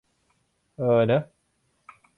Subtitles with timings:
[0.77, 1.23] เออเนอะ